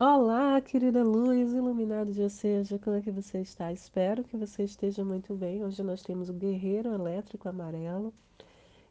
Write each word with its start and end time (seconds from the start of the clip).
Olá, 0.00 0.60
querida 0.60 1.02
luz, 1.02 1.52
iluminado 1.52 2.12
dia 2.12 2.28
seja, 2.28 2.78
como 2.78 2.94
é 2.94 3.00
que 3.00 3.10
você 3.10 3.40
está? 3.40 3.72
Espero 3.72 4.22
que 4.22 4.36
você 4.36 4.62
esteja 4.62 5.04
muito 5.04 5.34
bem. 5.34 5.64
Hoje 5.64 5.82
nós 5.82 6.04
temos 6.04 6.28
o 6.28 6.32
Guerreiro 6.32 6.94
Elétrico 6.94 7.48
Amarelo, 7.48 8.14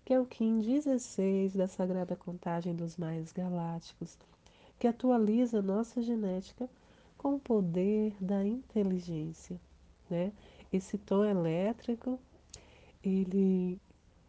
que 0.04 0.14
é 0.14 0.20
o 0.20 0.26
Kim 0.26 0.60
16 0.60 1.56
da 1.56 1.66
Sagrada 1.66 2.14
Contagem 2.14 2.76
dos 2.76 2.98
Maias 2.98 3.32
Galácticos, 3.32 4.18
que 4.78 4.86
atualiza 4.86 5.62
nossa 5.62 6.02
genética 6.02 6.70
com 7.18 7.36
o 7.36 7.40
poder 7.40 8.14
da 8.20 8.46
inteligência, 8.46 9.58
né? 10.10 10.34
Esse 10.74 10.98
tom 10.98 11.24
elétrico, 11.24 12.20
ele 13.02 13.80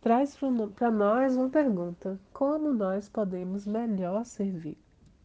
traz 0.01 0.39
para 0.77 0.93
nós 0.93 1.37
uma 1.37 1.49
pergunta: 1.49 2.21
como 2.33 2.73
nós 2.73 3.09
podemos 3.09 3.67
melhor 3.67 4.25
servir? 4.25 4.79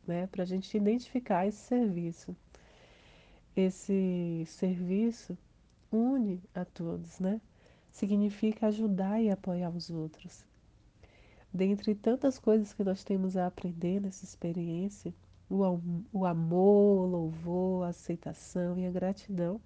Né? 0.07 0.27
Para 0.27 0.43
a 0.43 0.45
gente 0.45 0.75
identificar 0.75 1.47
esse 1.47 1.59
serviço. 1.59 2.36
Esse 3.55 4.43
serviço 4.47 5.37
une 5.91 6.41
a 6.55 6.65
todos, 6.65 7.19
né? 7.19 7.39
Significa 7.91 8.68
ajudar 8.68 9.21
e 9.21 9.29
apoiar 9.29 9.69
os 9.69 9.89
outros. 9.89 10.45
Dentre 11.54 11.93
tantas 11.93 12.39
coisas 12.39 12.73
que 12.73 12.83
nós 12.83 13.04
temos 13.04 13.37
a 13.37 13.45
aprender 13.45 14.01
nessa 14.01 14.25
experiência, 14.25 15.14
o, 15.50 15.79
o 16.11 16.25
amor, 16.25 17.04
o 17.04 17.06
louvor, 17.06 17.86
a 17.86 17.89
aceitação 17.89 18.78
e 18.79 18.87
a 18.87 18.92
gratidão 18.92 19.61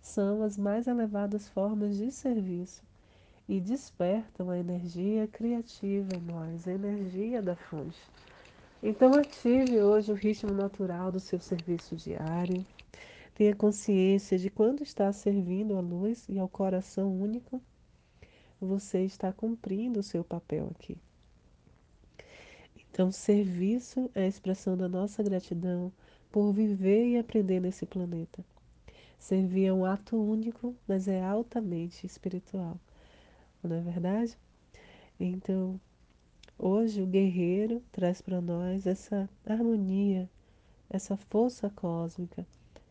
são 0.00 0.42
as 0.42 0.56
mais 0.56 0.86
elevadas 0.86 1.48
formas 1.48 1.98
de 1.98 2.10
serviço 2.10 2.82
e 3.48 3.60
despertam 3.60 4.48
a 4.48 4.58
energia 4.58 5.26
criativa 5.26 6.08
em 6.16 6.20
nós, 6.20 6.66
a 6.66 6.72
energia 6.72 7.42
da 7.42 7.54
fonte. 7.54 8.00
Então 8.82 9.14
ative 9.14 9.80
hoje 9.80 10.10
o 10.10 10.14
ritmo 10.14 10.52
natural 10.52 11.12
do 11.12 11.20
seu 11.20 11.38
serviço 11.38 11.94
diário. 11.94 12.66
Tenha 13.32 13.54
consciência 13.54 14.36
de 14.36 14.50
quando 14.50 14.82
está 14.82 15.12
servindo 15.12 15.76
a 15.76 15.80
luz 15.80 16.28
e 16.28 16.38
ao 16.38 16.48
coração 16.48 17.14
único, 17.14 17.62
você 18.60 19.04
está 19.04 19.32
cumprindo 19.32 20.00
o 20.00 20.02
seu 20.02 20.24
papel 20.24 20.68
aqui. 20.74 20.98
Então, 22.76 23.10
serviço 23.10 24.10
é 24.14 24.24
a 24.24 24.28
expressão 24.28 24.76
da 24.76 24.88
nossa 24.88 25.22
gratidão 25.22 25.90
por 26.30 26.52
viver 26.52 27.06
e 27.06 27.18
aprender 27.18 27.60
nesse 27.60 27.86
planeta. 27.86 28.44
Servir 29.18 29.66
é 29.66 29.72
um 29.72 29.84
ato 29.84 30.16
único, 30.16 30.76
mas 30.86 31.08
é 31.08 31.22
altamente 31.22 32.04
espiritual. 32.04 32.78
Não 33.62 33.76
é 33.76 33.80
verdade? 33.80 34.36
Então, 35.18 35.80
Hoje 36.58 37.02
o 37.02 37.06
guerreiro 37.06 37.82
traz 37.90 38.20
para 38.20 38.40
nós 38.40 38.86
essa 38.86 39.28
harmonia, 39.44 40.30
essa 40.88 41.16
força 41.16 41.68
cósmica, 41.70 42.46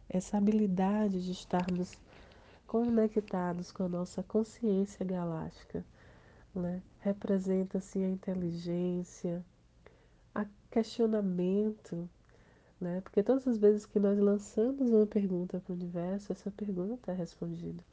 essa 0.10 0.38
habilidade 0.38 1.24
de 1.24 1.32
estarmos 1.32 1.98
conectados 2.68 3.72
com 3.72 3.84
a 3.84 3.90
nossa 3.90 4.24
consciência 4.24 5.06
galáctica. 5.06 5.86
Né? 6.54 6.82
Representa-se 7.00 8.00
a 8.00 8.10
inteligência, 8.10 9.46
a 10.36 10.46
questionamento, 10.70 12.10
né? 12.80 13.00
porque 13.02 13.24
todas 13.24 13.48
as 13.48 13.58
vezes 13.58 13.86
que 13.86 14.00
nós 14.00 14.20
lançamos 14.20 14.90
uma 14.90 15.06
pergunta 15.06 15.60
para 15.60 15.72
o 15.72 15.76
universo, 15.76 16.32
essa 16.32 16.52
pergunta 16.52 17.12
é 17.12 17.16
respondida. 17.16 17.84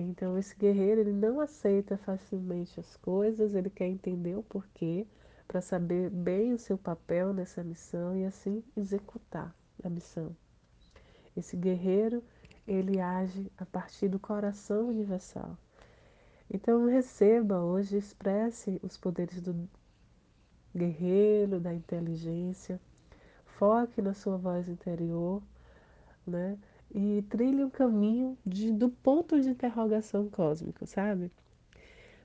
Então 0.00 0.36
esse 0.38 0.54
guerreiro 0.54 1.00
ele 1.00 1.12
não 1.12 1.40
aceita 1.40 1.96
facilmente 1.96 2.78
as 2.78 2.96
coisas, 2.96 3.54
ele 3.54 3.70
quer 3.70 3.86
entender 3.86 4.36
o 4.36 4.42
porquê 4.42 5.06
para 5.48 5.60
saber 5.60 6.10
bem 6.10 6.52
o 6.52 6.58
seu 6.58 6.76
papel 6.76 7.32
nessa 7.32 7.62
missão 7.62 8.16
e 8.16 8.24
assim 8.24 8.62
executar 8.76 9.54
a 9.82 9.88
missão. 9.88 10.36
Esse 11.36 11.56
guerreiro 11.56 12.22
ele 12.66 13.00
age 13.00 13.50
a 13.56 13.64
partir 13.64 14.08
do 14.08 14.18
coração 14.18 14.88
universal. 14.88 15.56
Então 16.52 16.86
receba 16.86 17.60
hoje, 17.60 17.96
expresse 17.96 18.80
os 18.82 18.96
poderes 18.96 19.40
do 19.40 19.68
guerreiro, 20.74 21.58
da 21.58 21.72
inteligência, 21.72 22.80
foque 23.44 24.02
na 24.02 24.14
sua 24.14 24.36
voz 24.36 24.68
interior, 24.68 25.42
né? 26.26 26.58
E 26.94 27.22
trilhe 27.28 27.64
o 27.64 27.70
caminho 27.70 28.36
de, 28.44 28.72
do 28.72 28.88
ponto 28.88 29.40
de 29.40 29.50
interrogação 29.50 30.28
cósmico, 30.28 30.86
sabe? 30.86 31.30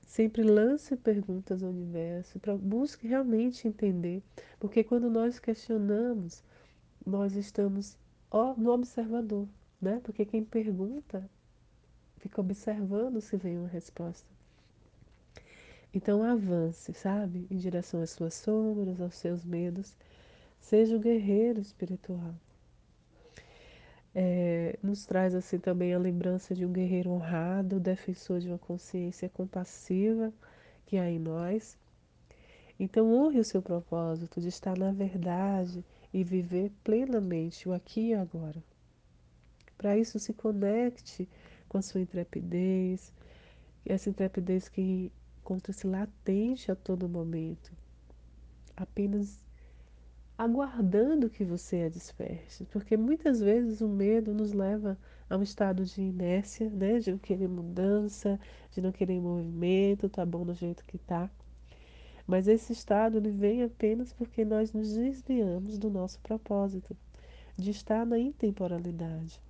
Sempre 0.06 0.42
lance 0.42 0.96
perguntas 0.96 1.62
ao 1.62 1.70
universo, 1.70 2.40
busque 2.60 3.06
realmente 3.06 3.66
entender, 3.66 4.22
porque 4.60 4.84
quando 4.84 5.10
nós 5.10 5.38
questionamos, 5.38 6.42
nós 7.04 7.34
estamos 7.34 7.96
no 8.56 8.70
observador, 8.70 9.48
né? 9.80 10.00
Porque 10.02 10.24
quem 10.24 10.44
pergunta 10.44 11.28
fica 12.18 12.40
observando 12.40 13.20
se 13.20 13.36
vem 13.36 13.58
uma 13.58 13.68
resposta. 13.68 14.30
Então 15.94 16.22
avance, 16.22 16.94
sabe, 16.94 17.46
em 17.50 17.56
direção 17.58 18.00
às 18.00 18.10
suas 18.10 18.34
sombras, 18.34 19.00
aos 19.00 19.14
seus 19.14 19.44
medos. 19.44 19.94
Seja 20.60 20.96
o 20.96 21.00
guerreiro 21.00 21.60
espiritual 21.60 22.34
é, 24.14 24.78
nos 24.82 25.06
traz 25.06 25.34
assim 25.34 25.58
também 25.58 25.94
a 25.94 25.98
lembrança 25.98 26.54
de 26.54 26.66
um 26.66 26.72
guerreiro 26.72 27.10
honrado, 27.10 27.80
defensor 27.80 28.40
de 28.40 28.48
uma 28.48 28.58
consciência 28.58 29.28
compassiva 29.28 30.32
que 30.86 30.98
há 30.98 31.10
em 31.10 31.18
nós. 31.18 31.78
Então 32.78 33.12
honre 33.12 33.38
o 33.38 33.44
seu 33.44 33.62
propósito 33.62 34.40
de 34.40 34.48
estar 34.48 34.76
na 34.76 34.92
verdade 34.92 35.84
e 36.12 36.22
viver 36.22 36.70
plenamente 36.84 37.68
o 37.68 37.72
aqui 37.72 38.08
e 38.08 38.14
agora. 38.14 38.62
Para 39.78 39.96
isso 39.96 40.18
se 40.18 40.32
conecte 40.32 41.28
com 41.68 41.78
a 41.78 41.82
sua 41.82 42.00
intrepidez, 42.00 43.12
essa 43.84 44.10
intrepidez 44.10 44.68
que 44.68 45.10
encontra-se 45.40 45.86
latente 45.86 46.70
a 46.70 46.76
todo 46.76 47.08
momento. 47.08 47.72
Apenas 48.76 49.40
aguardando 50.36 51.30
que 51.30 51.44
você 51.44 51.82
a 51.82 51.88
desperte, 51.88 52.64
porque 52.72 52.96
muitas 52.96 53.40
vezes 53.40 53.80
o 53.80 53.88
medo 53.88 54.34
nos 54.34 54.52
leva 54.52 54.98
a 55.28 55.36
um 55.36 55.42
estado 55.42 55.84
de 55.84 56.02
inércia, 56.02 56.68
né, 56.70 56.98
de 56.98 57.12
não 57.12 57.18
querer 57.18 57.48
mudança, 57.48 58.38
de 58.70 58.80
não 58.80 58.92
querer 58.92 59.20
movimento, 59.20 60.08
tá 60.08 60.24
bom 60.24 60.44
do 60.44 60.54
jeito 60.54 60.84
que 60.84 60.98
tá. 60.98 61.30
Mas 62.26 62.48
esse 62.48 62.72
estado 62.72 63.18
ele 63.18 63.30
vem 63.30 63.62
apenas 63.62 64.12
porque 64.12 64.44
nós 64.44 64.72
nos 64.72 64.94
desviamos 64.94 65.78
do 65.78 65.90
nosso 65.90 66.20
propósito, 66.20 66.96
de 67.56 67.70
estar 67.70 68.06
na 68.06 68.18
intemporalidade. 68.18 69.40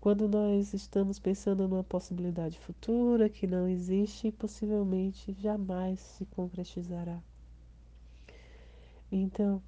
Quando 0.00 0.28
nós 0.28 0.74
estamos 0.74 1.18
pensando 1.18 1.68
numa 1.68 1.84
possibilidade 1.84 2.58
futura 2.58 3.28
que 3.28 3.46
não 3.46 3.68
existe 3.68 4.28
e 4.28 4.32
possivelmente 4.32 5.32
jamais 5.38 6.00
se 6.00 6.26
concretizará. 6.26 7.22
Então, 9.14 9.62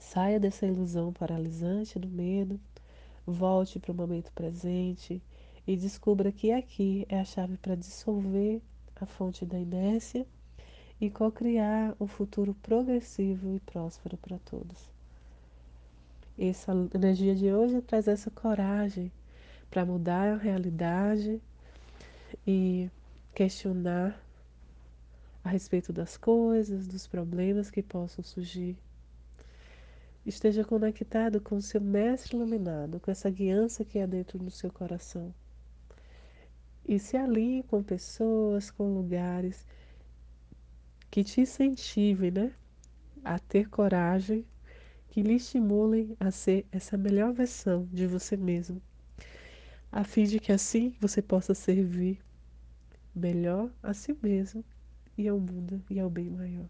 saia 0.00 0.40
dessa 0.40 0.66
ilusão 0.66 1.12
paralisante 1.12 1.96
do 1.96 2.08
medo, 2.08 2.58
volte 3.24 3.78
para 3.78 3.92
o 3.92 3.94
momento 3.94 4.32
presente 4.32 5.22
e 5.64 5.76
descubra 5.76 6.32
que 6.32 6.50
aqui 6.50 7.06
é 7.08 7.20
a 7.20 7.24
chave 7.24 7.56
para 7.56 7.76
dissolver 7.76 8.60
a 8.96 9.06
fonte 9.06 9.46
da 9.46 9.56
inércia 9.56 10.26
e 11.00 11.08
co-criar 11.08 11.94
um 12.00 12.08
futuro 12.08 12.52
progressivo 12.54 13.54
e 13.54 13.60
próspero 13.60 14.16
para 14.16 14.40
todos. 14.40 14.90
Essa 16.36 16.72
energia 16.92 17.36
de 17.36 17.52
hoje 17.52 17.80
traz 17.80 18.08
essa 18.08 18.28
coragem 18.28 19.12
para 19.70 19.86
mudar 19.86 20.32
a 20.32 20.36
realidade 20.36 21.40
e 22.44 22.90
questionar 23.32 24.20
a 25.48 25.50
respeito 25.50 25.94
das 25.94 26.18
coisas, 26.18 26.86
dos 26.86 27.06
problemas 27.06 27.70
que 27.70 27.82
possam 27.82 28.22
surgir. 28.22 28.76
Esteja 30.26 30.62
conectado 30.62 31.40
com 31.40 31.56
o 31.56 31.62
seu 31.62 31.80
mestre 31.80 32.36
iluminado, 32.36 33.00
com 33.00 33.10
essa 33.10 33.30
guiança 33.30 33.82
que 33.82 33.98
é 33.98 34.06
dentro 34.06 34.38
do 34.38 34.50
seu 34.50 34.70
coração. 34.70 35.34
E 36.86 36.98
se 36.98 37.16
alinhe 37.16 37.62
com 37.62 37.82
pessoas, 37.82 38.70
com 38.70 38.92
lugares 38.92 39.66
que 41.10 41.24
te 41.24 41.40
incentivem, 41.40 42.30
né? 42.30 42.52
A 43.24 43.38
ter 43.38 43.70
coragem, 43.70 44.44
que 45.08 45.22
lhe 45.22 45.36
estimulem 45.36 46.14
a 46.20 46.30
ser 46.30 46.66
essa 46.70 46.98
melhor 46.98 47.32
versão 47.32 47.88
de 47.90 48.06
você 48.06 48.36
mesmo, 48.36 48.82
a 49.90 50.04
fim 50.04 50.24
de 50.24 50.38
que 50.38 50.52
assim 50.52 50.94
você 51.00 51.22
possa 51.22 51.54
servir 51.54 52.18
melhor 53.14 53.70
a 53.82 53.94
si 53.94 54.14
mesmo 54.22 54.62
e 55.18 55.28
ao 55.28 55.38
mundo 55.38 55.82
e 55.90 55.98
ao 55.98 56.08
bem 56.08 56.30
maior. 56.30 56.68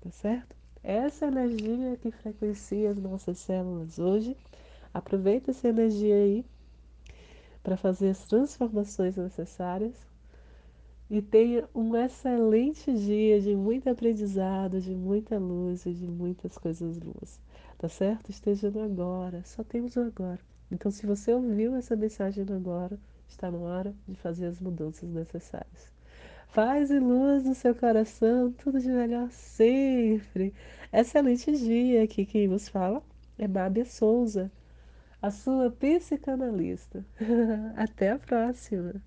Tá 0.00 0.10
certo? 0.10 0.54
Essa 0.82 1.26
energia 1.26 1.96
que 1.96 2.10
frequencia 2.10 2.90
as 2.90 2.96
nossas 2.96 3.38
células 3.38 3.98
hoje, 3.98 4.36
aproveita 4.94 5.50
essa 5.50 5.68
energia 5.68 6.14
aí 6.14 6.44
para 7.62 7.76
fazer 7.76 8.10
as 8.10 8.24
transformações 8.26 9.16
necessárias 9.16 9.94
e 11.10 11.20
tenha 11.20 11.68
um 11.74 11.96
excelente 11.96 12.92
dia 12.94 13.40
de 13.40 13.56
muito 13.56 13.90
aprendizado, 13.90 14.80
de 14.80 14.94
muita 14.94 15.38
luz 15.38 15.84
e 15.84 15.92
de 15.92 16.06
muitas 16.06 16.56
coisas 16.56 16.98
boas. 16.98 17.40
tá 17.78 17.88
certo? 17.88 18.30
Esteja 18.30 18.70
no 18.70 18.82
agora, 18.82 19.42
só 19.44 19.64
temos 19.64 19.96
o 19.96 20.00
agora. 20.00 20.40
Então, 20.70 20.90
se 20.90 21.04
você 21.06 21.32
ouviu 21.32 21.74
essa 21.74 21.96
mensagem 21.96 22.44
no 22.44 22.54
agora, 22.54 22.98
está 23.28 23.50
na 23.50 23.58
hora 23.58 23.94
de 24.06 24.14
fazer 24.16 24.46
as 24.46 24.60
mudanças 24.60 25.08
necessárias. 25.10 25.99
Paz 26.54 26.90
e 26.90 26.98
luz 26.98 27.44
no 27.44 27.54
seu 27.54 27.74
coração, 27.76 28.50
tudo 28.52 28.80
de 28.80 28.88
melhor 28.88 29.30
sempre. 29.30 30.52
Excelente 30.92 31.52
dia, 31.52 32.02
aqui 32.02 32.26
quem 32.26 32.48
vos 32.48 32.68
fala 32.68 33.02
é 33.38 33.46
Bábia 33.46 33.84
Souza, 33.84 34.50
a 35.22 35.30
sua 35.30 35.70
psicanalista. 35.70 37.06
Até 37.76 38.10
a 38.10 38.18
próxima! 38.18 39.00